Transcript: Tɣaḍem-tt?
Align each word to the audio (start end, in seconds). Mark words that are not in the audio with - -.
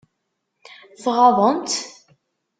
Tɣaḍem-tt? 1.03 1.79